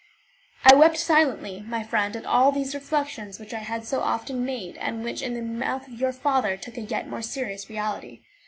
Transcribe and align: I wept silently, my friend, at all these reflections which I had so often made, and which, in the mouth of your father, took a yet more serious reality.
I 0.65 0.73
wept 0.73 0.97
silently, 0.97 1.61
my 1.67 1.83
friend, 1.83 2.15
at 2.15 2.25
all 2.25 2.51
these 2.51 2.73
reflections 2.73 3.37
which 3.37 3.53
I 3.53 3.59
had 3.59 3.85
so 3.85 3.99
often 3.99 4.43
made, 4.43 4.75
and 4.77 5.03
which, 5.03 5.21
in 5.21 5.35
the 5.35 5.43
mouth 5.43 5.87
of 5.87 6.01
your 6.01 6.11
father, 6.11 6.57
took 6.57 6.75
a 6.77 6.81
yet 6.81 7.07
more 7.07 7.21
serious 7.21 7.69
reality. 7.69 8.21